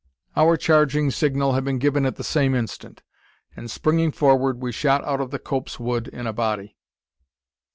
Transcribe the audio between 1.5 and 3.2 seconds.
had been given at the same instant;